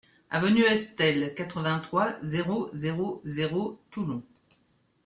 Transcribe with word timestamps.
Avenue 0.31 0.63
Estelle, 0.63 1.35
quatre-vingt-trois, 1.35 2.15
zéro 2.23 2.71
zéro 2.73 3.21
zéro 3.23 3.79
Toulon 3.91 4.23